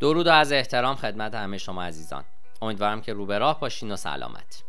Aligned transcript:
درود 0.00 0.26
و 0.26 0.30
از 0.30 0.52
احترام 0.52 0.96
خدمت 0.96 1.34
همه 1.34 1.58
شما 1.58 1.82
عزیزان. 1.82 2.24
امیدوارم 2.62 3.00
که 3.00 3.12
رو 3.12 3.26
به 3.26 3.38
راه 3.38 3.60
باشین 3.60 3.92
و 3.92 3.96
سلامت. 3.96 4.62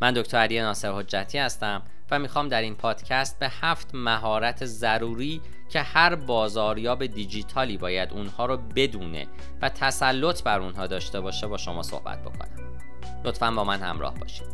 من 0.00 0.12
دکتر 0.12 0.38
علی 0.38 0.60
ناصر 0.60 0.92
حجتی 0.92 1.38
هستم 1.38 1.82
و 2.10 2.18
می‌خوام 2.18 2.48
در 2.48 2.62
این 2.62 2.74
پادکست 2.74 3.38
به 3.38 3.48
هفت 3.60 3.90
مهارت 3.94 4.64
ضروری 4.64 5.40
که 5.68 5.82
هر 5.82 6.14
بازاریاب 6.14 7.06
دیجیتالی 7.06 7.76
باید 7.76 8.12
اونها 8.12 8.46
رو 8.46 8.56
بدونه 8.56 9.26
و 9.62 9.68
تسلط 9.68 10.42
بر 10.42 10.60
اونها 10.60 10.86
داشته 10.86 11.20
باشه 11.20 11.46
با 11.46 11.56
شما 11.56 11.82
صحبت 11.82 12.22
بکنم. 12.22 12.78
لطفا 13.24 13.50
با 13.50 13.64
من 13.64 13.80
همراه 13.80 14.14
باشید 14.14 14.46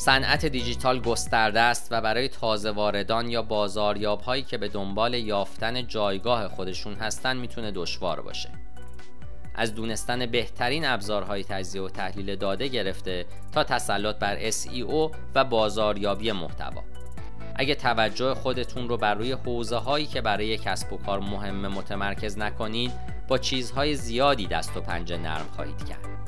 صنعت 0.00 0.46
دیجیتال 0.46 1.00
گسترده 1.00 1.60
است 1.60 1.88
و 1.90 2.00
برای 2.00 2.28
تازه 2.28 2.70
واردان 2.70 3.30
یا 3.30 3.42
بازاریاب 3.42 4.20
هایی 4.20 4.42
که 4.42 4.58
به 4.58 4.68
دنبال 4.68 5.14
یافتن 5.14 5.86
جایگاه 5.86 6.48
خودشون 6.48 6.94
هستن 6.94 7.36
می‌تونه 7.36 7.70
دشوار 7.70 8.20
باشه. 8.20 8.48
از 9.54 9.74
دونستن 9.74 10.26
بهترین 10.26 10.86
ابزارهای 10.86 11.44
تجزیه 11.44 11.82
و 11.82 11.88
تحلیل 11.88 12.36
داده 12.36 12.68
گرفته 12.68 13.26
تا 13.52 13.64
تسلط 13.64 14.16
بر 14.16 14.50
SEO 14.50 15.16
و 15.34 15.44
بازاریابی 15.44 16.32
محتوا. 16.32 16.82
اگه 17.54 17.74
توجه 17.74 18.34
خودتون 18.34 18.88
رو 18.88 18.96
بر 18.96 19.14
روی 19.14 19.32
حوزه 19.32 19.76
هایی 19.76 20.06
که 20.06 20.20
برای 20.20 20.58
کسب 20.58 20.92
و 20.92 20.96
کار 20.96 21.20
مهمه 21.20 21.68
متمرکز 21.68 22.38
نکنید 22.38 22.92
با 23.28 23.38
چیزهای 23.38 23.94
زیادی 23.94 24.46
دست 24.46 24.76
و 24.76 24.80
پنجه 24.80 25.16
نرم 25.16 25.46
خواهید 25.56 25.88
کرد. 25.88 26.19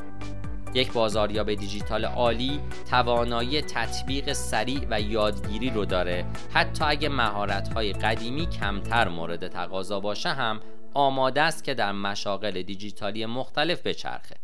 یک 0.74 0.92
بازاریاب 0.92 1.54
دیجیتال 1.54 2.04
عالی 2.04 2.60
توانایی 2.90 3.62
تطبیق 3.62 4.32
سریع 4.32 4.86
و 4.90 5.00
یادگیری 5.00 5.70
رو 5.70 5.84
داره. 5.84 6.24
حتی 6.52 6.84
اگه 6.84 7.08
مهارت‌های 7.08 7.92
قدیمی 7.92 8.46
کمتر 8.46 9.08
مورد 9.08 9.48
تقاضا 9.48 10.00
باشه 10.00 10.28
هم 10.28 10.60
آماده 10.94 11.42
است 11.42 11.64
که 11.64 11.74
در 11.74 11.92
مشاغل 11.92 12.62
دیجیتالی 12.62 13.26
مختلف 13.26 13.82
بچرخه. 13.82 14.36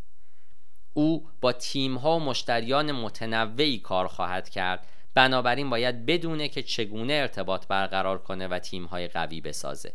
او 0.95 1.29
با 1.41 1.53
تیم‌ها 1.53 2.17
و 2.17 2.21
مشتریان 2.21 2.93
متنوعی 2.93 3.79
کار 3.79 4.07
خواهد 4.07 4.49
کرد. 4.49 4.87
بنابراین 5.15 5.71
باید 5.71 6.07
بدونه 6.07 6.49
که 6.49 6.63
چگونه 6.63 7.13
ارتباط 7.13 7.67
برقرار 7.67 8.19
کنه 8.19 8.49
و 8.49 8.59
تیم‌های 8.59 9.09
قوی 9.09 9.41
بسازه. 9.41 9.93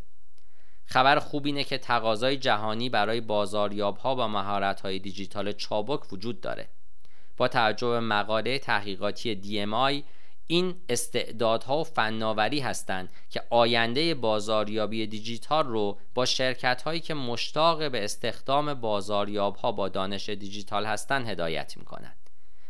خبر 0.93 1.19
خوب 1.19 1.45
اینه 1.45 1.63
که 1.63 1.77
تقاضای 1.77 2.37
جهانی 2.37 2.89
برای 2.89 3.21
بازاریاب 3.21 3.97
ها 3.97 4.15
و 4.15 4.27
مهارت 4.27 4.81
های 4.81 4.99
دیجیتال 4.99 5.51
چابک 5.51 6.13
وجود 6.13 6.41
داره. 6.41 6.69
با 7.37 7.47
توجه 7.47 7.99
مقاله 7.99 8.59
تحقیقاتی 8.59 9.41
DMI 9.43 10.03
این 10.47 10.75
استعدادها 10.89 11.77
و 11.77 11.83
فناوری 11.83 12.59
هستند 12.59 13.09
که 13.29 13.41
آینده 13.49 14.15
بازاریابی 14.15 15.07
دیجیتال 15.07 15.67
رو 15.67 15.97
با 16.13 16.25
شرکت 16.25 16.81
هایی 16.81 16.99
که 16.99 17.13
مشتاق 17.13 17.91
به 17.91 18.03
استخدام 18.03 18.73
بازاریاب 18.73 19.55
ها 19.55 19.71
با 19.71 19.89
دانش 19.89 20.29
دیجیتال 20.29 20.85
هستند 20.85 21.27
هدایت 21.27 21.77
می 21.77 21.85
کنند 21.85 22.22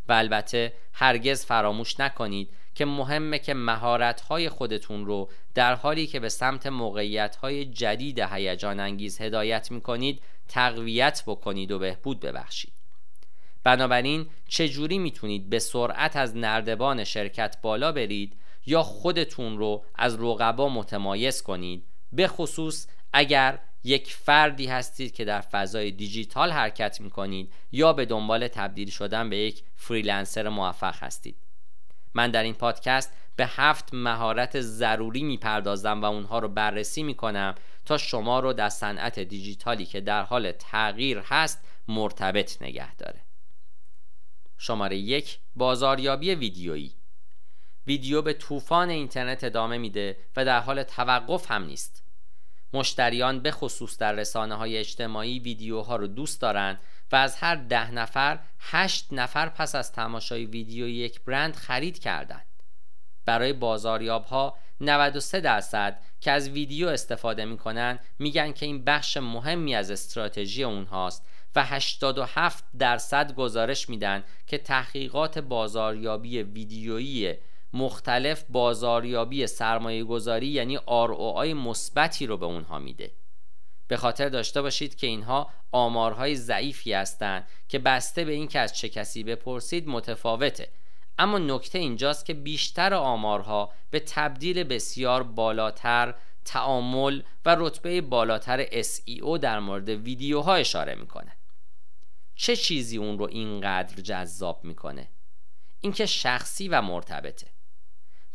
و 0.07 0.13
البته 0.13 0.73
هرگز 0.93 1.45
فراموش 1.45 1.99
نکنید 1.99 2.49
که 2.75 2.85
مهمه 2.85 3.39
که 3.39 3.53
مهارت 3.53 4.21
های 4.21 4.49
خودتون 4.49 5.05
رو 5.05 5.29
در 5.53 5.75
حالی 5.75 6.07
که 6.07 6.19
به 6.19 6.29
سمت 6.29 6.67
موقعیت 6.67 7.35
های 7.35 7.65
جدید 7.65 8.19
هیجان 8.19 8.79
انگیز 8.79 9.21
هدایت 9.21 9.71
می 9.71 9.81
کنید 9.81 10.21
تقویت 10.47 11.23
بکنید 11.27 11.71
و 11.71 11.79
بهبود 11.79 12.19
ببخشید. 12.19 12.73
بنابراین 13.63 14.25
چجوری 14.47 14.97
می‌تونید 14.97 15.49
به 15.49 15.59
سرعت 15.59 16.15
از 16.15 16.37
نردبان 16.37 17.03
شرکت 17.03 17.57
بالا 17.61 17.91
برید 17.91 18.37
یا 18.65 18.83
خودتون 18.83 19.57
رو 19.57 19.83
از 19.95 20.15
رقبا 20.19 20.69
متمایز 20.69 21.41
کنید؟ 21.41 21.85
به 22.11 22.27
خصوص 22.27 22.87
اگر 23.13 23.59
یک 23.83 24.13
فردی 24.13 24.67
هستید 24.67 25.13
که 25.13 25.25
در 25.25 25.41
فضای 25.41 25.91
دیجیتال 25.91 26.51
حرکت 26.51 27.01
می 27.01 27.09
کنید 27.09 27.53
یا 27.71 27.93
به 27.93 28.05
دنبال 28.05 28.47
تبدیل 28.47 28.89
شدن 28.89 29.29
به 29.29 29.37
یک 29.37 29.63
فریلنسر 29.75 30.49
موفق 30.49 31.03
هستید. 31.03 31.37
من 32.13 32.31
در 32.31 32.43
این 32.43 32.53
پادکست 32.53 33.13
به 33.35 33.45
هفت 33.47 33.93
مهارت 33.93 34.61
ضروری 34.61 35.23
می‌پردازم 35.23 36.01
و 36.01 36.05
اونها 36.05 36.39
رو 36.39 36.47
بررسی 36.47 37.03
می‌کنم 37.03 37.55
تا 37.85 37.97
شما 37.97 38.39
رو 38.39 38.53
در 38.53 38.69
صنعت 38.69 39.19
دیجیتالی 39.19 39.85
که 39.85 40.01
در 40.01 40.23
حال 40.23 40.51
تغییر 40.51 41.19
هست 41.25 41.63
مرتبط 41.87 42.61
نگه 42.61 42.95
داره. 42.95 43.21
شماره 44.57 44.97
یک 44.97 45.39
بازاریابی 45.55 46.35
ویدیویی. 46.35 46.93
ویدیو 47.87 48.21
به 48.21 48.33
طوفان 48.33 48.89
اینترنت 48.89 49.43
ادامه 49.43 49.77
میده 49.77 50.17
و 50.35 50.45
در 50.45 50.59
حال 50.59 50.83
توقف 50.83 51.51
هم 51.51 51.63
نیست. 51.63 52.02
مشتریان 52.73 53.39
به 53.39 53.51
خصوص 53.51 53.97
در 53.97 54.13
رسانه 54.13 54.55
های 54.55 54.77
اجتماعی 54.77 55.39
ویدیوها 55.39 55.95
رو 55.95 56.07
دوست 56.07 56.41
دارند 56.41 56.79
و 57.11 57.15
از 57.15 57.35
هر 57.35 57.55
ده 57.55 57.91
نفر 57.91 58.39
هشت 58.59 59.07
نفر 59.11 59.49
پس 59.49 59.75
از 59.75 59.91
تماشای 59.91 60.45
ویدیو 60.45 60.87
یک 60.87 61.21
برند 61.21 61.55
خرید 61.55 61.99
کردند. 61.99 62.45
برای 63.25 63.53
بازاریاب 63.53 64.25
ها 64.25 64.57
93 64.81 65.41
درصد 65.41 65.99
که 66.21 66.31
از 66.31 66.49
ویدیو 66.49 66.87
استفاده 66.87 67.45
می 67.45 67.57
کنند 67.57 67.99
میگن 68.19 68.51
که 68.51 68.65
این 68.65 68.83
بخش 68.83 69.17
مهمی 69.17 69.75
از 69.75 69.91
استراتژی 69.91 70.63
اونهاست 70.63 71.25
و 71.55 71.63
87 71.63 72.63
درصد 72.79 73.35
گزارش 73.35 73.89
میدن 73.89 74.23
که 74.47 74.57
تحقیقات 74.57 75.39
بازاریابی 75.39 76.43
ویدیویی 76.43 77.33
مختلف 77.73 78.45
بازاریابی 78.49 79.47
سرمایه 79.47 80.03
گذاری 80.03 80.47
یعنی 80.47 80.77
ROI 80.77 81.47
مثبتی 81.47 82.25
رو 82.25 82.37
به 82.37 82.45
اونها 82.45 82.79
میده. 82.79 83.11
به 83.87 83.97
خاطر 83.97 84.29
داشته 84.29 84.61
باشید 84.61 84.95
که 84.95 85.07
اینها 85.07 85.49
آمارهای 85.71 86.35
ضعیفی 86.35 86.93
هستند 86.93 87.47
که 87.67 87.79
بسته 87.79 88.25
به 88.25 88.31
اینکه 88.31 88.59
از 88.59 88.77
چه 88.77 88.89
کسی 88.89 89.23
بپرسید 89.23 89.87
متفاوته. 89.87 90.69
اما 91.17 91.37
نکته 91.37 91.79
اینجاست 91.79 92.25
که 92.25 92.33
بیشتر 92.33 92.93
آمارها 92.93 93.71
به 93.89 93.99
تبدیل 93.99 94.63
بسیار 94.63 95.23
بالاتر 95.23 96.15
تعامل 96.45 97.21
و 97.45 97.55
رتبه 97.59 98.01
بالاتر 98.01 98.65
SEO 98.65 99.37
در 99.41 99.59
مورد 99.59 99.89
ویدیوها 99.89 100.55
اشاره 100.55 100.95
می‌کنه. 100.95 101.31
چه 102.35 102.55
چیزی 102.55 102.97
اون 102.97 103.19
رو 103.19 103.25
اینقدر 103.25 104.01
جذاب 104.01 104.63
می‌کنه؟ 104.63 105.09
اینکه 105.79 106.05
شخصی 106.05 106.67
و 106.67 106.81
مرتبطه. 106.81 107.47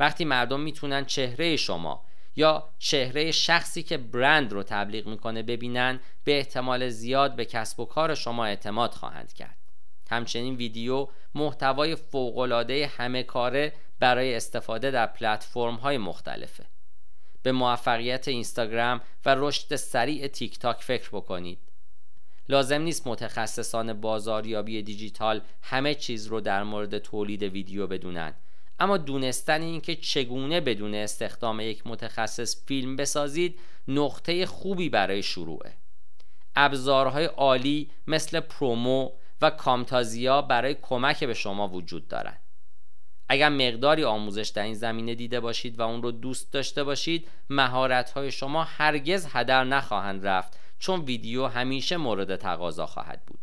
وقتی 0.00 0.24
مردم 0.24 0.60
می‌تونن 0.60 1.04
چهره 1.04 1.56
شما 1.56 2.04
یا 2.36 2.68
چهره 2.78 3.30
شخصی 3.30 3.82
که 3.82 3.96
برند 3.96 4.52
رو 4.52 4.62
تبلیغ 4.62 5.06
می‌کنه 5.06 5.42
ببینن 5.42 6.00
به 6.24 6.38
احتمال 6.38 6.88
زیاد 6.88 7.36
به 7.36 7.44
کسب 7.44 7.80
و 7.80 7.84
کار 7.84 8.14
شما 8.14 8.44
اعتماد 8.44 8.94
خواهند 8.94 9.32
کرد. 9.32 9.56
همچنین 10.10 10.54
ویدیو 10.54 11.08
محتوای 11.34 11.96
فوقالعاده 11.96 12.86
همه 12.86 13.22
کاره 13.22 13.72
برای 13.98 14.34
استفاده 14.34 14.90
در 14.90 15.06
پلتفرم 15.06 15.74
های 15.74 15.98
مختلفه. 15.98 16.64
به 17.42 17.52
موفقیت 17.52 18.28
اینستاگرام 18.28 19.00
و 19.24 19.34
رشد 19.38 19.76
سریع 19.76 20.26
تیک 20.26 20.58
تاک 20.58 20.82
فکر 20.82 21.08
بکنید. 21.08 21.58
لازم 22.48 22.82
نیست 22.82 23.06
متخصصان 23.06 24.00
بازاریابی 24.00 24.82
دیجیتال 24.82 25.40
همه 25.62 25.94
چیز 25.94 26.26
رو 26.26 26.40
در 26.40 26.62
مورد 26.62 26.98
تولید 26.98 27.42
ویدیو 27.42 27.86
بدونند 27.86 28.34
اما 28.78 28.96
دونستن 28.96 29.62
اینکه 29.62 29.96
چگونه 29.96 30.60
بدون 30.60 30.94
استخدام 30.94 31.60
یک 31.60 31.86
متخصص 31.86 32.66
فیلم 32.66 32.96
بسازید 32.96 33.60
نقطه 33.88 34.46
خوبی 34.46 34.88
برای 34.88 35.22
شروعه. 35.22 35.72
ابزارهای 36.56 37.24
عالی 37.24 37.90
مثل 38.06 38.40
Promo 38.40 39.10
و 39.40 39.50
Camtasia 39.50 40.42
برای 40.42 40.76
کمک 40.82 41.24
به 41.24 41.34
شما 41.34 41.68
وجود 41.68 42.08
دارند 42.08 42.40
اگر 43.28 43.48
مقداری 43.48 44.04
آموزش 44.04 44.48
در 44.48 44.62
این 44.62 44.74
زمینه 44.74 45.14
دیده 45.14 45.40
باشید 45.40 45.78
و 45.78 45.82
اون 45.82 46.02
رو 46.02 46.10
دوست 46.10 46.52
داشته 46.52 46.84
باشید 46.84 47.28
مهارت 47.50 48.30
شما 48.30 48.64
هرگز 48.64 49.26
هدر 49.32 49.64
نخواهند 49.64 50.26
رفت 50.26 50.58
چون 50.78 51.00
ویدیو 51.00 51.46
همیشه 51.46 51.96
مورد 51.96 52.36
تقاضا 52.36 52.86
خواهد 52.86 53.22
بود. 53.26 53.37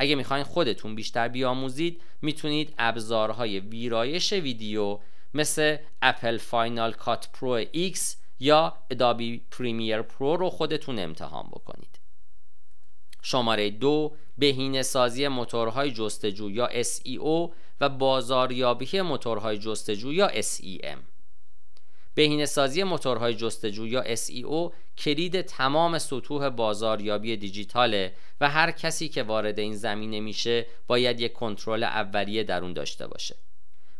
اگه 0.00 0.14
می‌خواین 0.14 0.44
خودتون 0.44 0.94
بیشتر 0.94 1.28
بیاموزید 1.28 2.02
می‌تونید 2.22 2.74
ابزارهای 2.78 3.60
ویرایش 3.60 4.32
ویدیو 4.32 4.98
مثل 5.34 5.76
اپل 6.02 6.36
Final 6.36 6.92
Cut 6.92 7.28
Pro 7.32 7.64
X 7.64 7.98
یا 8.38 8.76
ادابی 8.90 9.42
پریمیر 9.50 10.02
پرو 10.02 10.36
رو 10.36 10.50
خودتون 10.50 10.98
امتحان 10.98 11.46
بکنید. 11.46 12.00
شماره 13.22 13.70
دو 13.70 14.16
بهینه 14.38 14.82
سازی 14.82 15.28
موتورهای 15.28 15.90
جستجو 15.90 16.50
یا 16.50 16.68
SEO 16.82 17.50
و 17.80 17.88
بازاریابی 17.88 19.00
موتورهای 19.00 19.58
جستجو 19.58 20.12
یا 20.12 20.28
SEM 20.28 21.09
بهینه 22.14 22.46
سازی 22.46 22.82
موتورهای 22.82 23.34
جستجو 23.34 23.86
یا 23.86 24.14
SEO 24.14 24.72
کلید 24.98 25.40
تمام 25.40 25.98
سطوح 25.98 26.48
بازاریابی 26.48 27.36
دیجیتاله 27.36 28.12
و 28.40 28.48
هر 28.48 28.70
کسی 28.70 29.08
که 29.08 29.22
وارد 29.22 29.58
این 29.58 29.76
زمینه 29.76 30.20
میشه 30.20 30.66
باید 30.86 31.20
یک 31.20 31.32
کنترل 31.32 31.82
اولیه 31.82 32.44
در 32.44 32.62
اون 32.62 32.72
داشته 32.72 33.06
باشه. 33.06 33.36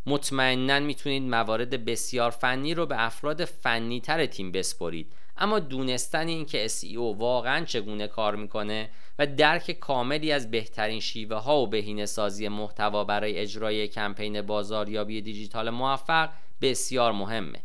مطمئنا 0.07 0.81
می‌تونید 0.81 1.23
موارد 1.23 1.85
بسیار 1.85 2.31
فنی 2.31 2.75
رو 2.75 2.87
به 2.87 3.05
افراد 3.05 3.45
فنی 3.45 4.01
تر 4.01 4.27
تیم 4.27 4.53
بسپرید 4.53 5.13
اما 5.37 5.59
دونستن 5.59 6.29
این 6.29 6.47
که 6.47 6.69
SEO 6.69 6.97
واقعا 6.97 7.65
چگونه 7.65 8.07
کار 8.07 8.37
می‌کنه 8.37 8.91
و 9.19 9.27
درک 9.27 9.71
کاملی 9.71 10.33
از 10.33 10.51
بهترین 10.51 11.01
شیوه 11.01 11.37
ها 11.37 11.59
و 11.61 11.67
بهینه 11.67 12.07
سازی 12.07 12.49
محتوا 12.49 13.05
برای 13.05 13.39
اجرای 13.39 13.89
کمپین 13.89 14.43
بازاریابی 14.43 15.23
دیجیتال 15.23 15.71
موفق 15.71 16.31
بسیار 16.61 17.13
مهمه. 17.13 17.63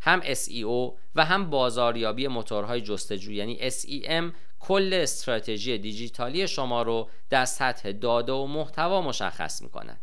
هم 0.00 0.20
SEO 0.20 0.96
و 1.14 1.24
هم 1.24 1.50
بازاریابی 1.50 2.28
موتورهای 2.28 2.80
جستجو. 2.80 3.32
یعنی 3.32 3.70
SEM 3.70 4.34
کل 4.60 4.90
استراتژی 4.94 5.78
دیجیتالی 5.78 6.48
شما 6.48 6.82
رو 6.82 7.10
در 7.30 7.44
سطح 7.44 7.92
داده 7.92 8.32
و 8.32 8.46
محتوا 8.46 9.02
مشخص 9.02 9.62
می‌کنند 9.62 10.00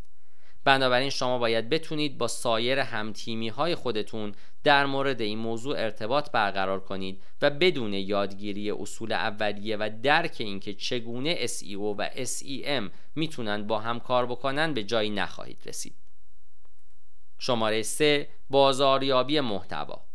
بنابراین 0.63 1.09
شما 1.09 1.37
باید 1.37 1.69
بتونید 1.69 2.17
با 2.17 2.27
سایر 2.27 2.79
همتیمی 2.79 3.49
های 3.49 3.75
خودتون 3.75 4.35
در 4.63 4.85
مورد 4.85 5.21
این 5.21 5.39
موضوع 5.39 5.79
ارتباط 5.79 6.31
برقرار 6.31 6.79
کنید 6.79 7.23
و 7.41 7.49
بدون 7.49 7.93
یادگیری 7.93 8.71
اصول 8.71 9.11
اولیه 9.11 9.77
و 9.77 9.89
درک 10.03 10.35
اینکه 10.39 10.73
چگونه 10.73 11.47
SEO 11.47 11.95
و 11.97 12.09
SEM 12.09 12.91
می‌تونن 13.15 13.67
با 13.67 13.79
هم 13.79 13.99
کار 13.99 14.25
بکنن 14.25 14.73
به 14.73 14.83
جایی 14.83 15.09
نخواهید 15.09 15.61
رسید. 15.65 16.04
شماره 17.39 17.81
3 17.81 18.27
بازاریابی 18.49 19.39
محتوا. 19.39 20.05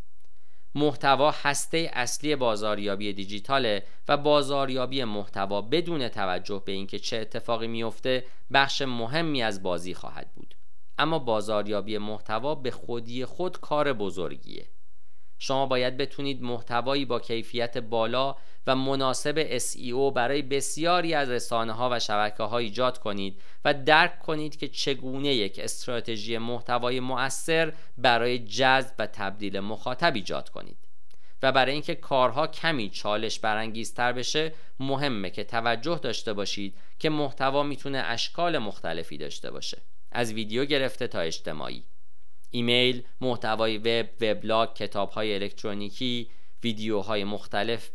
محتوا 0.75 1.31
هسته 1.31 1.91
اصلی 1.93 2.37
بازاریابی 2.37 3.13
دیجیتاله 3.13 3.87
و 4.09 4.17
بازاریابی 4.17 5.05
محتوا 5.05 5.63
بدون 5.63 6.09
توجه 6.09 6.63
به 6.67 6.73
اینکه 6.73 6.99
چه 6.99 7.17
اتفاقی 7.17 7.67
میفته 7.67 8.25
بخش 8.53 8.83
مهمی 8.83 9.43
از 9.43 9.63
بازی 9.63 9.95
خواهد 9.95 10.31
بود. 10.35 10.55
اما 10.99 11.19
بازاریابی 11.19 11.99
محتوا 11.99 12.55
به 12.55 12.71
خودی 12.71 13.25
خود 13.25 13.61
کار 13.61 13.93
بزرگیه. 13.93 14.69
شما 15.43 15.67
باید 15.67 15.97
بتونید 15.97 16.43
محتوایی 16.43 17.05
با 17.05 17.21
کیفیت 17.21 17.79
بالا 17.79 18.37
و 18.67 18.77
مناسب 18.77 19.59
SEO 19.59 20.15
برای 20.15 20.43
بسیاری 20.43 21.15
از 21.15 21.31
رسانه 21.31 21.73
ها 21.73 21.89
و 21.93 21.99
شبکه 21.99 22.43
ها 22.43 22.59
ایجاد 22.59 22.99
کنید 22.99 23.41
و 23.65 23.75
درک 23.75 24.19
کنید 24.19 24.57
که 24.57 24.69
چگونه 24.69 25.29
یک 25.29 25.59
استراتژی 25.59 26.39
محتوای 26.39 27.01
مؤثر 27.01 27.73
برای 27.99 28.39
جذب 28.39 28.95
و 28.99 29.07
تبدیل 29.07 29.61
مخاطب 29.61 30.15
ایجاد 30.15 30.49
کنید. 30.49 30.77
و 31.43 31.53
برای 31.53 31.73
اینکه 31.73 31.95
کارها 31.95 32.47
کمی 32.47 32.91
چالش 32.91 33.39
برانگیزتر 33.39 34.13
بشه 34.13 34.53
مهمه 34.81 35.31
که 35.31 35.45
توجه 35.45 36.01
داشته 36.03 36.33
باشید 36.33 36.77
که 36.99 37.11
محتوا 37.11 37.63
می‌تونه 37.63 37.99
اشکال 37.99 38.59
مختلفی 38.59 39.19
داشته 39.19 39.51
باشه. 39.51 39.83
از 40.13 40.33
ویدیو 40.33 40.65
گرفته 40.65 41.07
تا 41.07 41.21
اجتماعی. 41.21 41.85
ایمیل، 42.51 43.03
محتوای 43.21 43.79
وب، 43.79 44.09
وبلاگ، 44.21 44.75
کتاب‌های 44.75 45.35
الکترونیکی، 45.35 46.31
ویدیوهای 46.63 47.25
مختلف 47.25 47.91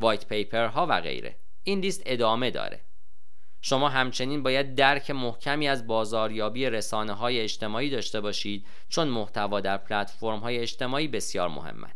وایت 0.00 0.28
پیپر 0.28 0.66
ها 0.66 0.86
و 0.90 1.00
غیره. 1.00 1.36
این 1.62 1.80
لیست 1.80 2.02
ادامه 2.06 2.50
داره. 2.50 2.80
شما 3.60 3.88
همچنین 3.88 4.42
باید 4.42 4.74
درک 4.74 5.10
محکمی 5.10 5.68
از 5.68 5.86
بازاریابی 5.86 6.66
رسانه 6.66 7.12
های 7.12 7.40
اجتماعی 7.40 7.90
داشته 7.90 8.20
باشید 8.20 8.66
چون 8.88 9.08
محتوا 9.08 9.60
در 9.60 9.76
پلتفرم 9.76 10.38
های 10.38 10.58
اجتماعی 10.58 11.08
بسیار 11.08 11.48
مهمه 11.48 11.88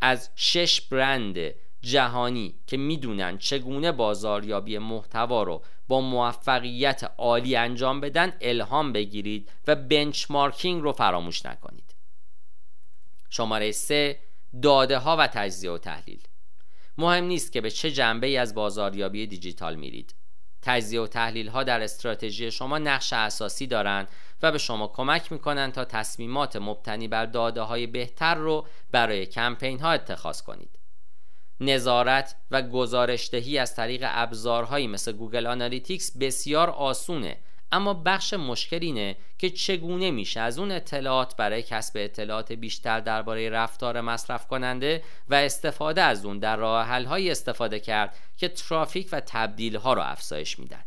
از 0.00 0.30
شش 0.36 0.80
برند 0.80 1.54
جهانی 1.90 2.54
که 2.66 2.76
می‌دونن 2.76 3.38
چگونه 3.38 3.92
بازاریابی 3.92 4.78
محتوا 4.78 5.42
رو 5.42 5.62
با 5.88 6.00
موفقیت 6.00 7.12
عالی 7.18 7.56
انجام 7.56 8.00
بدن 8.00 8.32
الهام 8.40 8.92
بگیرید 8.92 9.50
و 9.66 9.76
بنچمارکینگ 9.76 10.82
رو 10.82 10.92
فراموش 10.92 11.46
نکنید. 11.46 11.94
شماره 13.30 13.72
3 13.72 14.18
داده 14.62 14.98
ها 14.98 15.16
و 15.16 15.26
تجزیه 15.26 15.70
و 15.70 15.78
تحلیل. 15.78 16.22
مهم 16.98 17.24
نیست 17.24 17.52
که 17.52 17.60
به 17.60 17.70
چه 17.70 17.90
جنبه 17.90 18.26
ای 18.26 18.36
از 18.36 18.54
بازاریابی 18.54 19.26
دیجیتال 19.26 19.74
میرید. 19.74 20.14
تجزیه 20.62 21.00
و 21.00 21.06
تحلیل 21.06 21.48
ها 21.48 21.64
در 21.64 21.82
استراتژی 21.82 22.50
شما 22.50 22.78
نقش 22.78 23.12
اساسی 23.12 23.66
دارند 23.66 24.08
و 24.42 24.52
به 24.52 24.58
شما 24.58 24.88
کمک 24.88 25.32
می‌کنند 25.32 25.72
تا 25.72 25.84
تصمیمات 25.84 26.56
مبتنی 26.56 27.08
بر 27.08 27.26
داده 27.26 27.60
های 27.60 27.86
بهتر 27.86 28.34
رو 28.34 28.66
برای 28.90 29.26
کمپین 29.26 29.80
ها 29.80 29.90
اتخاذ 29.90 30.40
کنید. 30.42 30.78
نظارت 31.60 32.36
و 32.50 32.62
گزارشدهی 32.62 33.58
از 33.58 33.74
طریق 33.74 34.04
ابزارهایی 34.06 34.86
مثل 34.86 35.12
Google 35.12 35.46
Analytics 35.46 36.16
بسیار 36.16 36.70
آسونه. 36.70 37.36
اما 37.72 37.94
بخش 37.94 38.34
مشکل 38.34 38.78
اینه 38.82 39.16
که 39.38 39.50
چگونه 39.50 40.10
میشه 40.10 40.40
از 40.40 40.58
اون 40.58 40.70
اطلاعات 40.70 41.36
برای 41.36 41.62
کسب 41.62 41.92
اطلاعات 41.94 42.52
بیشتر 42.52 43.00
درباره 43.00 43.50
رفتار 43.50 44.00
مصرف 44.00 44.46
کننده 44.46 45.02
و 45.28 45.34
استفاده 45.34 46.02
از 46.02 46.24
اون 46.24 46.38
در 46.38 46.56
راه 46.56 46.86
حل 46.86 47.28
استفاده 47.30 47.80
کرد 47.80 48.16
که 48.36 48.48
ترافیک 48.48 49.08
و 49.12 49.20
تبدیل 49.26 49.76
ها 49.76 49.92
رو 49.92 50.02
افزایش 50.02 50.58
میدن. 50.58 50.84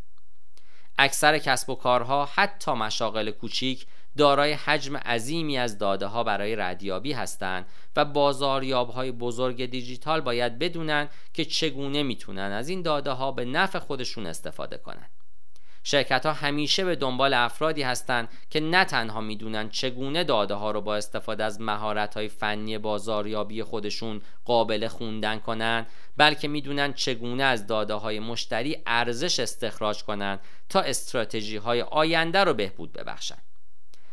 اکثر 0.98 1.38
کسب 1.38 1.70
و 1.70 1.76
کارها 1.76 2.30
حتی 2.36 2.72
مشاغل 2.72 3.32
کوچیک 3.32 3.86
دارای 4.18 4.54
حجم 4.54 4.98
عظیمی 4.98 5.58
از 5.58 5.78
داده 5.78 6.06
ها 6.06 6.24
برای 6.24 6.56
ردیابی 6.56 7.14
هستند 7.14 7.66
و 7.96 8.06
بازاریاب 8.06 8.90
های 8.90 9.12
بزرگ 9.12 9.66
دیجیتال 9.66 10.22
باید 10.22 10.60
بدونن 10.60 11.10
که 11.34 11.46
چگونه 11.46 12.04
می‌تونن 12.04 12.52
از 12.52 12.70
این 12.70 12.82
داده 12.82 13.12
ها 13.12 13.32
به 13.32 13.46
نفع 13.46 13.80
خودشون 13.80 14.26
استفاده 14.26 14.78
کنند. 14.78 15.10
شرکت 15.84 16.26
ها 16.26 16.34
همیشه 16.34 16.86
به 16.86 16.96
دنبال 16.96 17.34
افرادی 17.34 17.82
هستند 17.82 18.30
که 18.50 18.60
نه 18.60 18.86
تنها 18.86 19.22
می‌دونن 19.22 19.70
چگونه 19.70 20.24
داده 20.24 20.54
ها 20.54 20.72
رو 20.72 20.82
با 20.82 20.96
استفاده 20.96 21.44
از 21.44 21.62
مهارت 21.62 22.14
های 22.14 22.28
فنی 22.28 22.78
بازاریابی 22.78 23.64
خودشون 23.64 24.22
قابل 24.46 24.88
خوندن 24.88 25.40
کنند 25.40 25.88
بلکه 26.18 26.48
می‌دونن 26.48 26.94
چگونه 26.94 27.44
از 27.44 27.68
داده 27.68 27.94
های 27.94 28.20
مشتری 28.20 28.78
ارزش 28.86 29.40
استخراج 29.40 30.04
کنند 30.04 30.40
تا 30.70 30.82
استراتژی 30.82 31.58
های 31.58 31.82
آینده 31.82 32.44
رو 32.44 32.54
بهبود 32.54 32.94
ببخشند 32.94 33.49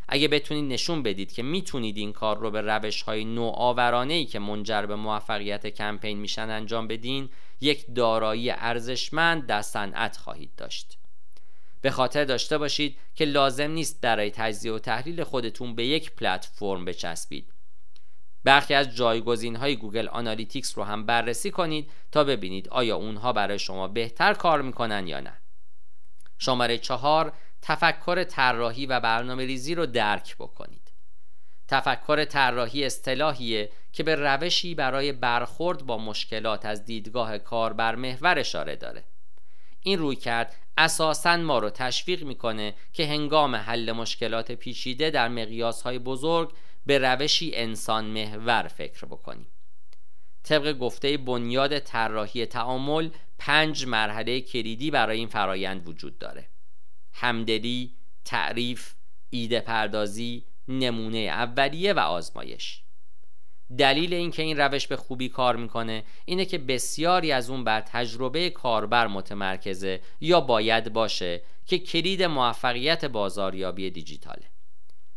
اگه 0.09 0.29
بتونید 0.29 0.73
نشون 0.73 1.03
بدید 1.03 1.33
که 1.33 1.43
می‌تونید 1.43 1.97
این 1.97 2.13
کار 2.13 2.39
رو 2.39 2.51
به 2.51 2.61
روش 2.61 3.03
های 3.03 3.25
نوآورانه 3.25 4.15
ای 4.15 4.25
که 4.25 4.39
منجر 4.39 4.87
به 4.87 4.97
موفقیت 4.97 5.67
کمپین 5.67 6.19
میشن 6.19 6.51
انجام 6.51 6.87
بدین 6.87 7.29
یک 7.61 7.95
دارایی 7.95 8.51
ارزشمند 8.51 9.47
در 9.47 9.63
صنعت 9.63 10.17
خواهید 10.17 10.51
داشت. 10.57 10.99
به 11.81 11.91
خاطر 11.91 12.25
داشته 12.25 12.59
باشید 12.59 12.97
که 13.15 13.25
لازم 13.25 13.71
نیست 13.71 14.01
برای 14.01 14.31
تجزیه 14.31 14.73
و 14.73 14.79
تحلیل 14.79 15.25
خودتون 15.25 15.75
به 15.75 15.87
یک 15.87 16.13
پلتفرم 16.13 16.85
بچسبید. 16.85 17.53
برخی 18.45 18.75
از 18.75 18.97
جایگزین 18.97 19.57
های 19.57 19.77
Google 19.77 20.09
Analytics 20.09 20.79
رو 20.79 20.85
هم 20.85 21.07
بررسی 21.07 21.51
کنید 21.51 21.91
تا 22.13 22.25
ببینید 22.25 22.69
آیا 22.69 22.97
اونها 22.97 23.33
برای 23.33 23.59
شما 23.59 23.89
بهتر 23.89 24.35
کار 24.35 24.63
می‌کنن 24.63 25.07
یا 25.07 25.21
نه. 25.21 25.33
شماره 26.39 26.79
چهار 26.79 27.33
تفکر 27.63 28.25
طراحی 28.25 28.87
و 28.87 29.01
برنامه 29.01 29.45
ریزی 29.45 29.75
رو 29.75 29.87
درک 29.87 30.37
بکنید. 30.37 30.93
تفکر 31.69 32.25
طراحی 32.25 32.85
اصطلاحیه 32.85 33.71
که 33.93 34.03
به 34.03 34.15
روشی 34.15 34.75
برای 34.75 35.13
برخورد 35.13 35.87
با 35.87 35.99
مشکلات 35.99 36.67
از 36.67 36.85
دیدگاه 36.85 37.39
کاربر 37.39 37.95
محور 37.95 38.39
اشاره 38.39 38.77
داره. 38.77 39.05
این 39.81 39.99
روی 39.99 40.17
کرد 40.17 40.57
اساسا 40.79 41.37
ما 41.37 41.59
رو 41.59 41.71
تشویق 41.71 42.25
می‌کنه 42.25 42.75
که 42.93 43.07
هنگام 43.07 43.57
حل 43.57 43.93
مشکلات 43.93 44.53
پیچیده 44.53 45.11
در 45.11 45.29
مقیاس 45.29 45.83
های 45.83 45.99
بزرگ 45.99 46.53
به 46.87 46.99
روشی 46.99 47.51
انسان 47.55 48.05
محور 48.05 48.69
فکر 48.69 49.07
بکنیم. 49.07 49.47
طبق 50.43 50.73
گفته 50.73 51.17
بنیاد 51.17 51.79
طراحی 51.79 52.47
تعامل 52.47 53.11
پنج 53.39 53.87
مرحله 53.87 54.41
کلیدی 54.41 54.91
برای 54.91 55.19
این 55.19 55.29
فرایند 55.29 55.89
وجود 55.89 56.19
داره. 56.19 56.49
همدلی، 57.19 57.95
تعریف، 58.25 58.95
ایده 59.31 59.61
پردازی، 59.61 60.45
نمونه 60.69 61.19
اولیه 61.19 61.93
و 61.93 61.99
آزمایش. 61.99 62.83
دلیل 63.79 64.15
اینکه 64.15 64.43
این 64.43 64.57
روش 64.57 64.87
به 64.87 64.97
خوبی 64.97 65.29
کار 65.29 65.57
می‌کنه 65.57 66.05
اینه 66.25 66.45
که 66.45 66.59
بسیاری 66.59 67.33
از 67.33 67.51
اون 67.51 67.65
بر 67.65 67.81
تجربه 67.81 68.51
کاربر 68.51 69.07
متمرکزه 69.07 70.01
یا 70.21 70.41
باید 70.41 70.93
باشه 70.93 71.43
که 71.67 71.79
کلید 71.79 72.23
موفقیت 72.23 73.05
بازاریابی 73.05 73.91
دیجیتاله. 73.91 74.47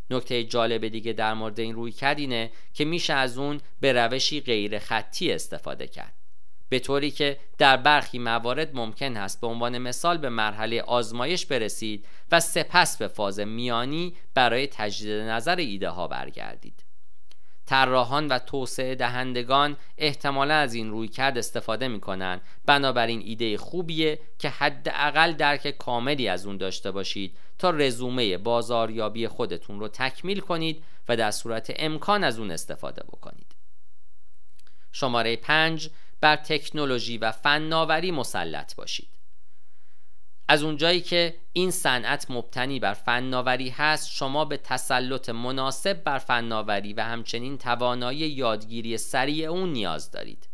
نکته 0.09 0.43
جالب 0.43 0.87
دیگه 0.87 1.13
در 1.13 1.33
مورد 1.33 1.59
این 1.59 1.75
روی 1.75 1.93
اینه 2.17 2.51
که 2.73 2.85
میشه 2.85 3.13
از 3.13 3.37
اون 3.37 3.61
به 3.79 3.93
روشی 3.93 4.41
غیر 4.41 4.79
خطی 4.79 5.31
استفاده 5.31 5.87
کرد. 5.87 6.18
به 6.69 6.79
طوری 6.79 7.11
که 7.11 7.37
در 7.57 7.77
برخی 7.77 8.19
موارد 8.19 8.75
ممکن 8.75 9.17
است 9.17 9.41
به 9.41 9.47
عنوان 9.47 9.77
مثال 9.77 10.17
به 10.17 10.29
مرحله 10.29 10.81
آزمایش 10.81 11.45
برسید 11.45 12.05
و 12.31 12.39
سپس 12.39 12.97
به 12.97 13.07
فاز 13.07 13.39
میانی 13.39 14.15
برای 14.33 14.67
تجدید 14.67 15.11
نظر 15.11 15.55
ایده 15.55 15.89
ها 15.89 16.07
برگردید. 16.07 16.83
طراحان 17.65 18.27
و 18.27 18.39
توسعه 18.39 18.95
دهندگان 18.95 19.77
احتمالا 19.97 20.53
از 20.53 20.73
این 20.73 20.91
روی 20.91 21.07
کرد 21.07 21.37
استفاده 21.37 21.87
می‌کنن 21.87 22.41
بنابراین 22.65 23.21
ایده 23.25 23.57
خوبیه 23.57 24.19
که 24.39 24.49
حداقل 24.49 25.31
درک 25.31 25.67
کاملی 25.67 26.27
از 26.27 26.45
اون 26.45 26.57
داشته 26.57 26.91
باشید 26.91 27.37
تا 27.59 27.69
رزومه 27.69 28.37
بازاریابی 28.37 29.27
خودتون 29.27 29.79
رو 29.79 29.87
تکمیل 29.87 30.39
کنید 30.39 30.83
و 31.09 31.15
در 31.15 31.31
صورت 31.31 31.73
امکان 31.75 32.23
از 32.23 32.39
اون 32.39 32.51
استفاده 32.51 33.03
بکنید. 33.03 33.55
شماره 34.91 35.35
5 35.35 35.89
بر 36.21 36.35
تکنولوژی 36.35 37.17
و 37.17 37.31
فناوری 37.31 38.11
مسلط 38.11 38.75
باشید. 38.75 39.09
از 40.47 40.63
اونجایی 40.63 41.01
که 41.01 41.35
این 41.53 41.71
صنعت 41.71 42.31
مبتنی 42.31 42.79
بر 42.79 42.93
فناوری 42.93 43.69
هست 43.69 44.11
شما 44.11 44.45
به 44.45 44.57
تسلط 44.57 45.29
مناسب 45.29 46.03
بر 46.03 46.17
فناوری 46.17 46.93
و 46.93 47.01
همچنین 47.03 47.57
توانایی 47.57 48.19
یادگیری 48.19 48.97
سریع 48.97 49.49
اون 49.49 49.73
نیاز 49.73 50.11
دارید. 50.11 50.49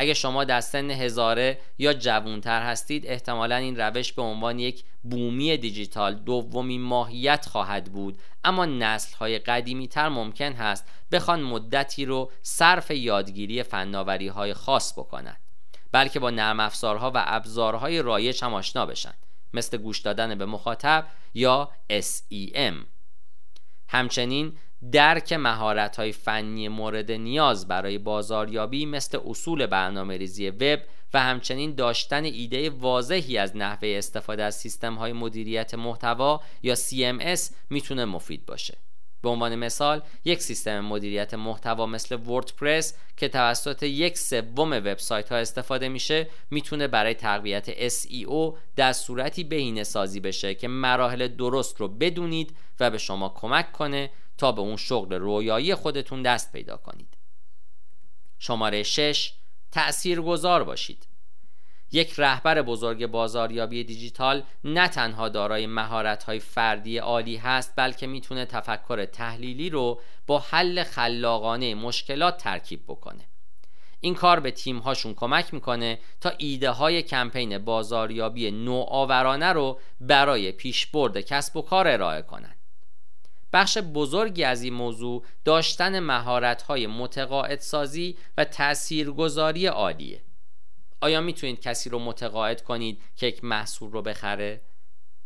اگه 0.00 0.14
شما 0.14 0.44
در 0.44 0.60
سن 0.60 0.90
هزاره 0.90 1.58
یا 1.78 1.92
جوانتر 1.92 2.62
هستید 2.62 3.06
احتمالا 3.06 3.56
این 3.56 3.76
روش 3.76 4.12
به 4.12 4.22
عنوان 4.22 4.58
یک 4.58 4.84
بومی 5.02 5.56
دیجیتال 5.56 6.14
دومین 6.14 6.80
ماهیت 6.80 7.46
خواهد 7.46 7.92
بود. 7.92 8.18
اما 8.44 8.66
نسل 8.66 9.16
های 9.16 9.38
قدیمی 9.38 9.88
تر 9.88 10.08
ممکن 10.08 10.52
هست 10.52 10.88
بخوان 11.12 11.42
مدتی 11.42 12.04
رو 12.04 12.32
صرف 12.42 12.90
یادگیری 12.90 13.62
فناوری 13.62 14.28
های 14.28 14.54
خاص 14.54 14.92
بکنند 14.98 15.40
بلکه 15.92 16.20
با 16.20 16.30
نرم 16.30 16.60
افزارها 16.60 17.12
و 17.14 17.24
ابزارهای 17.26 18.02
رایج 18.02 18.44
هم 18.44 18.54
آشنا 18.54 18.86
بشن 18.86 19.14
مثل 19.52 19.76
گوش 19.76 19.98
دادن 19.98 20.34
به 20.34 20.46
مخاطب 20.46 21.06
یا 21.34 21.70
SEM 21.92 22.74
همچنین 23.88 24.58
درک 24.92 25.32
مهارت 25.32 25.96
های 25.96 26.12
فنی 26.12 26.68
مورد 26.68 27.12
نیاز 27.12 27.68
برای 27.68 27.98
بازاریابی 27.98 28.86
مثل 28.86 29.18
اصول 29.26 29.66
برنامه 29.66 30.16
ریزی 30.16 30.48
وب 30.50 30.80
و 31.14 31.20
همچنین 31.20 31.74
داشتن 31.74 32.24
ایده 32.24 32.70
واضحی 32.70 33.38
از 33.38 33.56
نحوه 33.56 33.88
استفاده 33.88 34.44
از 34.44 34.54
سیستم 34.54 34.94
های 34.94 35.12
مدیریت 35.12 35.74
محتوا 35.74 36.40
یا 36.62 36.74
CMS 36.74 37.40
می‌تونه 37.70 38.04
مفید 38.04 38.46
باشه. 38.46 38.78
به 39.22 39.28
عنوان 39.28 39.54
مثال 39.54 40.02
یک 40.24 40.42
سیستم 40.42 40.80
مدیریت 40.80 41.34
محتوا 41.34 41.86
مثل 41.86 42.16
وردپرس 42.16 42.94
که 43.16 43.28
توسط 43.28 43.82
یک 43.82 44.18
سوم 44.18 44.72
وبسایت 44.72 45.32
ها 45.32 45.38
استفاده 45.38 45.88
میشه 45.88 46.28
می‌تونه 46.50 46.86
برای 46.88 47.14
تقویت 47.14 47.88
SEO 47.88 48.54
در 48.76 48.92
صورتی 48.92 49.44
بهینه 49.44 49.84
سازی 49.84 50.20
بشه 50.20 50.54
که 50.54 50.68
مراحل 50.68 51.28
درست 51.28 51.80
رو 51.80 51.88
بدونید 51.88 52.56
و 52.80 52.90
به 52.90 52.98
شما 52.98 53.28
کمک 53.28 53.72
کنه 53.72 54.10
تا 54.40 54.52
به 54.52 54.60
اون 54.60 54.76
شغل 54.76 55.14
رویایی 55.14 55.74
خودتون 55.74 56.22
دست 56.22 56.52
پیدا 56.52 56.76
کنید. 56.76 57.16
شماره 58.38 58.82
6 58.82 59.32
تأثیر 59.70 60.20
گذار 60.20 60.64
باشید. 60.64 61.06
یک 61.92 62.14
رهبر 62.18 62.62
بزرگ 62.62 63.06
بازاریابی 63.06 63.84
دیجیتال 63.84 64.42
نه 64.64 64.88
تنها 64.88 65.28
دارای 65.28 65.66
مهارت‌های 65.66 66.38
فردی 66.38 66.98
عالی 66.98 67.36
هست 67.36 67.72
بلکه 67.76 68.06
می‌تونه 68.06 68.44
تفکر 68.44 69.04
تحلیلی 69.04 69.70
رو 69.70 70.00
با 70.26 70.38
حل 70.38 70.82
خلاقانه 70.82 71.74
مشکلات 71.74 72.36
ترکیب 72.36 72.84
بکنه. 72.88 73.28
این 74.00 74.14
کار 74.14 74.40
به 74.40 74.50
تیم 74.50 74.78
هاشون 74.78 75.14
کمک 75.14 75.54
می‌کنه 75.54 75.98
تا 76.20 76.32
ایده 76.38 76.70
های 76.70 77.02
کمپین 77.02 77.58
بازاریابی 77.58 78.50
نوآورانه 78.50 79.52
رو 79.52 79.80
برای 80.00 80.52
پیشبرد 80.52 81.20
کسب 81.20 81.56
و 81.56 81.62
کار 81.62 81.88
ارائه 81.88 82.22
کنند. 82.22 82.59
بخش 83.52 83.78
بزرگی 83.78 84.44
از 84.44 84.62
این 84.62 84.74
موضوع 84.74 85.24
داشتن 85.44 86.00
مهارت 86.00 86.62
های 86.62 86.86
متقاعد 86.86 87.60
سازی 87.60 88.16
و 88.36 88.44
تاثیرگذاری 88.44 89.66
عالیه. 89.66 90.22
آیا 91.00 91.20
می‌تونید 91.20 91.60
کسی 91.60 91.90
رو 91.90 91.98
متقاعد 91.98 92.62
کنید 92.62 93.02
که 93.16 93.26
یک 93.26 93.44
محصول 93.44 93.90
رو 93.90 94.02
بخره؟ 94.02 94.60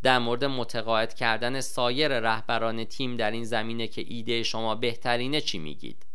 در 0.02 0.18
مورد 0.18 0.44
متقاعد 0.44 1.14
کردن 1.14 1.60
سایر 1.60 2.20
رهبران 2.20 2.84
تیم 2.84 3.16
در 3.16 3.30
این 3.30 3.44
زمینه 3.44 3.88
که 3.88 4.04
ایده 4.08 4.42
شما 4.42 4.74
بهترینه 4.74 5.40
چی 5.40 5.58
میگید؟ 5.58 6.06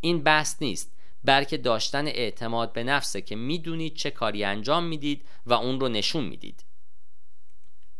این 0.00 0.22
بحث 0.22 0.56
نیست 0.60 0.92
بلکه 1.24 1.56
داشتن 1.56 2.06
اعتماد 2.06 2.72
به 2.72 2.84
نفسه 2.84 3.20
که 3.20 3.36
می‌دونید 3.36 3.94
چه 3.94 4.10
کاری 4.10 4.44
انجام 4.44 4.84
می‌دید 4.84 5.28
و 5.46 5.52
اون 5.52 5.80
رو 5.80 5.88
نشون 5.88 6.24
می‌دید. 6.24 6.64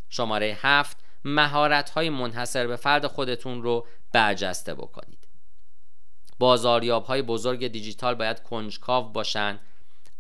شماره 0.09 0.59
هفت 0.61 1.02
مهارت 1.25 1.91
های 1.91 2.11
منحصر 2.11 2.67
به 2.67 2.77
فرد 2.77 3.07
خودتون 3.07 3.63
رو 3.63 3.87
برجسته 4.13 4.75
بکنید. 4.75 5.29
بازاریاب 6.39 7.05
های 7.05 7.23
بزرگ 7.23 7.69
دیجیتال 7.69 8.15
باید 8.15 8.43
کنجکاو 8.43 9.13
باشند 9.13 9.61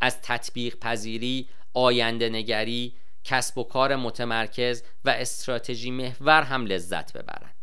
از 0.00 0.20
تطبیق 0.22 0.78
پذیری، 0.78 1.48
آینده 1.74 2.28
نگری، 2.28 2.96
کسب 3.24 3.58
و 3.58 3.64
کار 3.64 3.96
متمرکز 3.96 4.82
و 5.04 5.10
استراتژی 5.10 5.90
محور 5.90 6.42
هم 6.42 6.66
لذت 6.66 7.12
ببرند. 7.12 7.54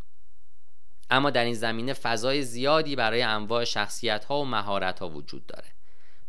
اما 1.09 1.29
در 1.29 1.43
این 1.43 1.53
زمینه 1.53 1.93
فضای 1.93 2.43
زیادی 2.43 2.95
برای 2.95 3.21
انواع 3.21 3.63
شخصیت 3.63 4.25
ها 4.25 4.41
و 4.41 4.45
مهارت 4.45 4.99
ها 4.99 5.09
وجود 5.09 5.47
داره. 5.47 5.78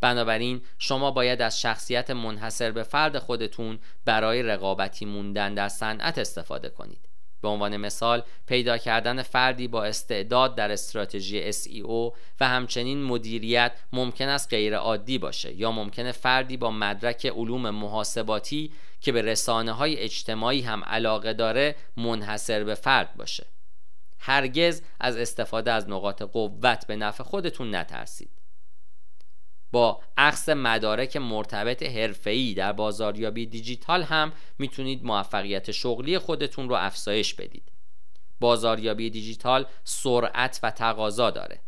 بنابراین 0.00 0.62
شما 0.78 1.10
باید 1.10 1.42
از 1.42 1.60
شخصیت 1.60 2.10
منحصر 2.10 2.70
به 2.70 2.82
فرد 2.82 3.18
خودتون 3.18 3.78
برای 4.04 4.42
رقابتی 4.42 5.04
موندن 5.04 5.54
در 5.54 5.68
صنعت 5.68 6.18
استفاده 6.18 6.68
کنید. 6.68 7.10
به 7.42 7.48
عنوان 7.48 7.76
مثال 7.76 8.22
پیدا 8.46 8.78
کردن 8.78 9.22
فردی 9.22 9.68
با 9.68 9.84
استعداد 9.84 10.54
در 10.54 10.72
استراتژی 10.72 11.52
SEO 11.52 12.14
و 12.40 12.48
همچنین 12.48 13.02
مدیریت 13.02 13.72
ممکن 13.92 14.28
است 14.28 14.50
غیر 14.50 14.76
عادی 14.76 15.18
باشه 15.18 15.54
یا 15.54 15.72
ممکن 15.72 16.12
فردی 16.12 16.56
با 16.56 16.70
مدرک 16.70 17.26
علوم 17.26 17.70
محاسباتی 17.70 18.72
که 19.00 19.12
به 19.12 19.22
رسانه 19.22 19.72
های 19.72 19.98
اجتماعی 19.98 20.60
هم 20.60 20.84
علاقه 20.84 21.32
داره 21.32 21.76
منحصر 21.96 22.64
به 22.64 22.74
فرد 22.74 23.14
باشه 23.16 23.46
هرگز 24.18 24.82
از 25.00 25.16
استفاده 25.16 25.72
از 25.72 25.88
نقاط 25.88 26.22
قوت 26.22 26.86
به 26.86 26.96
نفع 26.96 27.24
خودتون 27.24 27.74
نترسید 27.74 28.39
با 29.72 30.00
عکس 30.16 30.48
مدارک 30.48 31.16
مرتبط 31.16 31.82
حرفه‌ای 31.82 32.54
در 32.54 32.72
بازاریابی 32.72 33.46
دیجیتال 33.46 34.02
هم 34.02 34.32
می‌تونید 34.58 35.04
موفقیت 35.04 35.70
شغلی 35.70 36.18
خودتون 36.18 36.68
رو 36.68 36.74
افزایش 36.74 37.34
بدید. 37.34 37.72
بازاریابی 38.40 39.10
دیجیتال 39.10 39.66
سرعت 39.84 40.60
و 40.62 40.70
تقاضا 40.70 41.30
داره. 41.30 41.60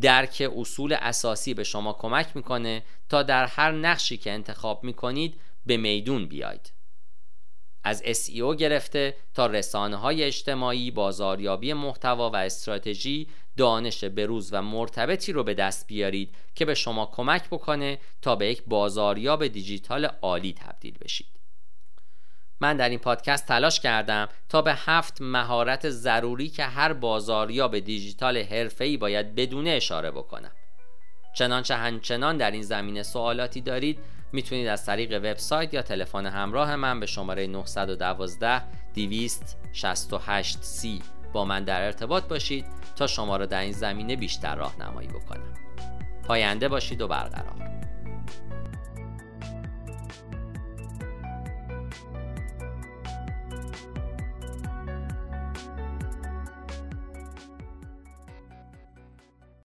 درک 0.00 0.52
اصول 0.56 0.92
اساسی 0.92 1.54
به 1.54 1.64
شما 1.64 1.92
کمک 1.92 2.36
می‌کنه 2.36 2.82
تا 3.08 3.22
در 3.22 3.46
هر 3.46 3.72
نقشی 3.72 4.16
که 4.16 4.32
انتخاب 4.32 4.84
می‌کنید 4.84 5.40
به 5.66 5.76
میدون 5.76 6.26
بیاید. 6.26 6.72
از 7.86 8.02
SEO 8.02 8.56
گرفته 8.56 9.16
تا 9.34 9.46
رسانه 9.46 9.96
های 9.96 10.24
اجتماعی، 10.24 10.90
بازاریابی 10.90 11.72
محتوا 11.72 12.30
و 12.30 12.36
استراتژی 12.36 13.28
دانش 13.56 14.04
بروز 14.04 14.48
و 14.52 14.62
مرتبطی 14.62 15.32
رو 15.32 15.44
به 15.44 15.54
دست 15.54 15.86
بیارید 15.86 16.34
که 16.54 16.64
به 16.64 16.74
شما 16.74 17.06
کمک 17.06 17.46
بکنه 17.50 17.98
تا 18.22 18.36
به 18.36 18.46
یک 18.46 18.62
بازاریاب 18.66 19.46
دیجیتال 19.46 20.04
عالی 20.04 20.52
تبدیل 20.52 20.98
بشید. 21.00 21.26
من 22.60 22.76
در 22.76 22.88
این 22.88 22.98
پادکست 22.98 23.46
تلاش 23.46 23.80
کردم 23.80 24.28
تا 24.48 24.62
به 24.62 24.74
هفت 24.74 25.20
مهارت 25.20 25.90
ضروری 25.90 26.48
که 26.48 26.64
هر 26.64 26.92
بازاریاب 26.92 27.78
دیجیتال 27.78 28.38
حرفه‌ای 28.38 28.96
باید 28.96 29.34
بدونه 29.34 29.70
اشاره 29.70 30.10
بکنم. 30.10 30.52
چنانچه 31.36 31.76
هنچنان 31.76 32.36
در 32.36 32.50
این 32.50 32.62
زمینه 32.62 33.02
سوالاتی 33.02 33.60
دارید 33.60 33.98
می‌تونید 34.32 34.66
از 34.66 34.86
طریق 34.86 35.12
وبسایت 35.12 35.74
یا 35.74 35.82
تلفن 35.82 36.26
همراه 36.26 36.76
من 36.76 37.00
به 37.00 37.06
شماره 37.06 37.46
912 37.46 38.62
268 38.94 40.58
c 40.62 41.02
با 41.32 41.44
من 41.44 41.64
در 41.64 41.82
ارتباط 41.82 42.24
باشید 42.24 42.64
تا 42.96 43.06
شما 43.06 43.36
را 43.36 43.46
در 43.46 43.60
این 43.60 43.72
زمینه 43.72 44.16
بیشتر 44.16 44.54
راهنمایی 44.54 45.08
بکنم. 45.08 45.54
پاینده 46.24 46.68
باشید 46.68 47.00
و 47.00 47.08
برقرار. 47.08 47.85